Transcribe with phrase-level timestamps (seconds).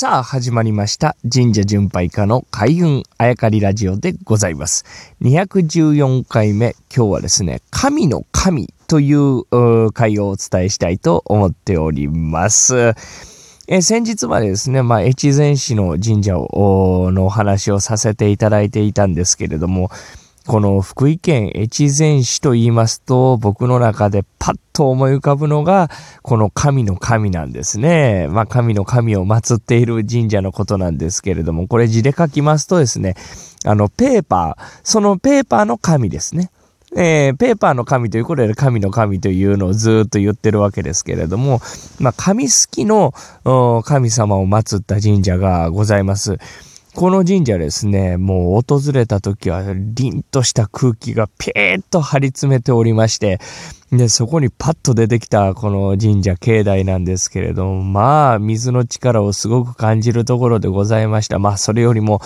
[0.00, 1.14] さあ、始まりました。
[1.30, 4.86] 神社巡拝家の開運あやかりラジオでございます。
[5.20, 12.94] 214回目、今日はですね、神の神という回をお伝えしたいと思っております。
[13.68, 19.90] え先日までですね、まあ、越前市の神社をのお話をさせていただいていたんですけれども、
[20.46, 25.90] この福井県越前市と言いますと、僕の中でパッと思い浮かぶのが、
[26.22, 28.26] この神の神なんですね。
[28.28, 33.14] まあ神の神を祀っている神社のことなんですけれども、これ字で書きますとですね、
[33.64, 36.50] あのペーパー、そのペーパーの神ですね。
[36.96, 41.60] えー、ペーパーの神ということで神の神というのをずっと言ってるわけですけれども、
[42.00, 43.14] まあ神好きの
[43.84, 46.38] 神様を祀った神社がございます。
[46.94, 53.38] この神社ですね、もう訪れた時は凛とした空気がピーッと張り詰めておりまして、
[53.92, 61.38] で、そこにパッと出てきたこの神社境内なんですけれども、まあ、水の力をすごく感じるところでございました。
[61.38, 62.20] まあ、それよりも、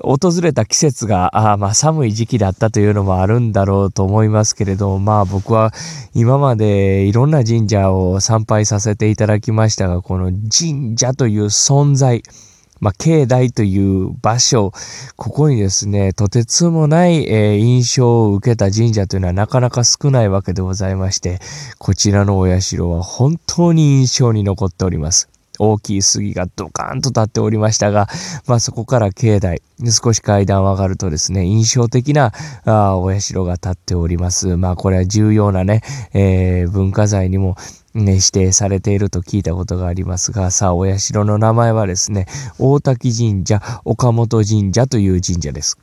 [0.00, 5.72] 訪れた季節が、あまあ寒い時期だったというのもあるんだろうと思いますけれども、まあ僕は
[6.14, 12.22] 今までいろんな神社を参拝させていただきましたが、この神社という存在、
[12.82, 14.72] まあ、境内という場所、
[15.14, 21.38] ここにですね、とてつもない、えー、印象を受けた神社というのはなかなか少ないわけでございまして、
[21.78, 25.28] こちらのお社は本当に印象に残っております。
[25.60, 28.08] 大きい杉がドカーンと立っておりましたが、
[28.48, 32.32] まあそこから境内、少し階段を上がるとですね、印象的な
[32.64, 34.56] あお社が立っております。
[34.56, 35.82] まあこれは重要なね、
[36.14, 37.56] えー、文化財にも
[37.94, 42.26] ね、指定されていると聞いたことがありますが、さあ、お社の名前はですね、
[42.58, 45.78] 大滝神社、岡本神社という神社です。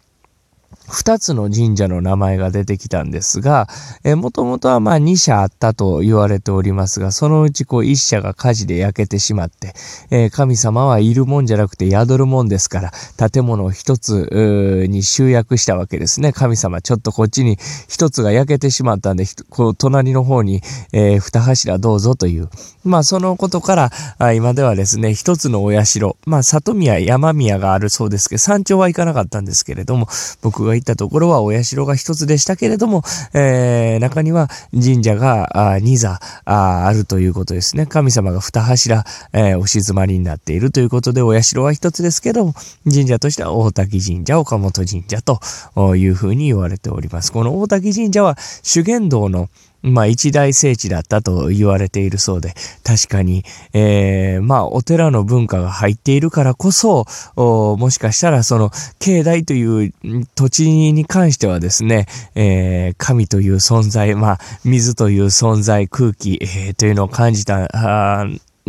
[0.89, 3.67] 二つの神社の名前が出てきたんですが、
[4.03, 9.73] えもともとはまあ二社あったと言われておりますが、そのうちこう一社が火事で焼けてしまって、
[10.09, 12.91] えー、神様はいるもんじゃなくて宿るもんですから、
[13.29, 16.33] 建物を一つに集約したわけですね。
[16.33, 20.61] 神様、ちょっとこっちに一つが焼けてしまったんで、こう隣の方に、
[20.91, 22.49] えー、二柱どうぞという。
[22.83, 30.07] まあそのことから、あ今ではですね、一つのお社、まあ里宮、山宮があるそうですけど、山頂は行かなかったんですけれども、
[30.41, 33.03] 僕が入ったところはお社が一つでしたけれども、
[33.33, 37.85] えー、中には神社が二座あるということですね。
[37.85, 39.03] 神様が二柱、
[39.33, 42.53] えー、お静まりになっているということで、お社は一つですけども、
[42.89, 47.31] 神社としては大滝神社、岡本神社というふうに言われております。
[47.31, 49.49] この大滝神社は修験道の
[49.81, 52.53] まあ一大聖地だったと言われているそうで、
[52.83, 59.93] 確かに、えー、まあお寺の文化が入っているからこそ、もしかしたらその境内という
[60.35, 67.67] 土地に関してはですね、えー、神という存在、まあ水という存在、空気、えー、というのを感じた、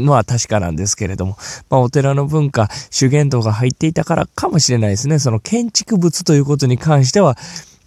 [0.04, 1.36] のは確かなんですけれども、
[1.68, 5.18] まあ、お寺の文化、修験道が入っていたからかもしれないですね。
[5.18, 7.36] その建築物ということに関しては、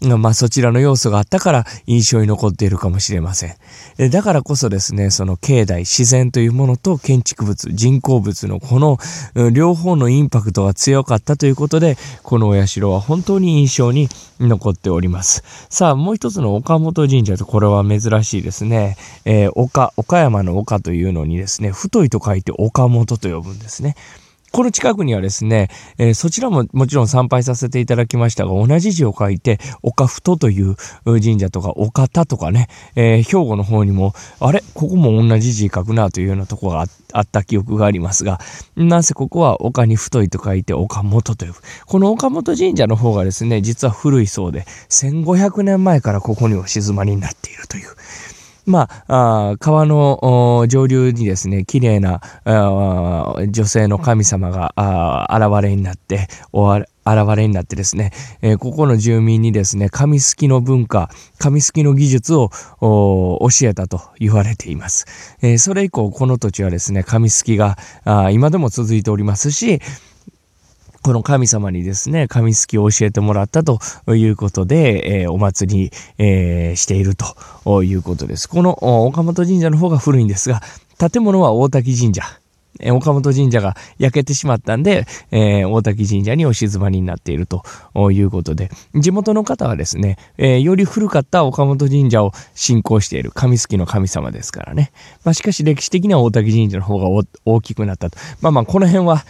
[0.03, 4.09] まあそちらの要素があったから印象に残っているかもしれません。
[4.09, 8.97] だからこそですね、その境内、自然というものと建築物、人工物のこの
[9.51, 14.09] 両方のインパクトが強かったということで、このお社は本当に印象に
[14.39, 15.43] 残っております。
[15.69, 18.97] さあ、もう一つの岡本神社とこれは珍しいですね。
[19.25, 23.95] えー、岡、岡山の岡というのにですね、太いと書いて岡本と呼ぶんですね。
[24.53, 30.75] この近くにはですね、えー、そちらももちろん参拝させていただきましたが、同じ字を書いて、岡太という
[31.05, 38.39] 神社とか、岡田とかね、えー、兵庫の方にも、あれここも同じ字書くなというようなとこがあった記憶がありますが、
[38.75, 41.55] なぜここは岡に太いと書いて岡本という。
[41.87, 47.87] この岡本神社の方がですね、実は古いそうで、1500年前からここには静まりになっているという。
[48.65, 56.27] まあ、あ川の上流にですね、綺麗な女性の神様が現れになって、
[57.05, 65.37] 現れになってですね、えー、ここの住民にですね、紙すきの文化、紙すきの技術を教えたと言われています。
[65.41, 67.77] えー、それ以降、この土地はですね、紙すきが
[68.31, 69.81] 今でも続いておりますし、
[71.03, 78.47] この神様にですね、神好きを教えてもらったということで、えー、お祭り、えー、しているということです。
[78.47, 80.61] この岡本神社の方が古いんですが、
[80.97, 82.23] 建物は大滝神社。
[82.91, 87.63] 岡本神社が焼けてしまったんで、えー、大滝神社にお静まりになっていると
[88.11, 94.91] いうことで、地元の方はですね、えー、より古かった岡本神社を信仰している神好きの神様ですからね。
[95.23, 98.17] まあ、しかし歴史的には大滝神社の方が大きくなったと。
[98.41, 99.23] まあまあ、この辺は、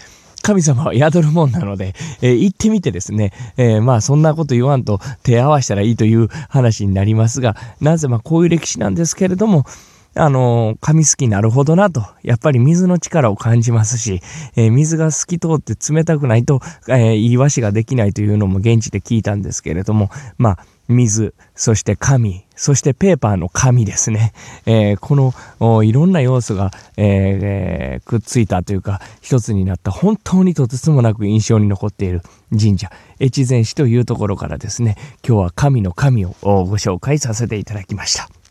[0.44, 9.66] 神様は宿るもんなので、えー、行ってみてですね、えー、まあそんなこと言わんと手合わせたらいいという話になりますが、なぜまあこういう歴史なんですけれども、
[10.16, 14.22] あの、紙すきなるほどなと、やっぱり水の力を感じますし、
[14.56, 24.34] えー、水が透き通って冷たくないと、えー、いい和紙ができないというのも現地で聞いたんですけれども、まあ、水、そして紙、そしてペーパーの紙ですね。
[24.68, 32.22] えー、このいろんな要素が、えー、くっついたというか、一つになった本当にとてつもなく印象に残っている
[32.52, 38.43] 神社、越前市というところからですね、今日は神の神をご紹介させていただきました。